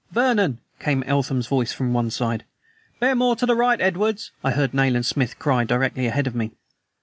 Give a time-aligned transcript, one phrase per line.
[0.11, 2.43] "Vernon!" came Eltham's voice from one side.
[2.99, 6.53] "Bear more to the right, Edwards," I heard Nayland Smith cry directly ahead of me.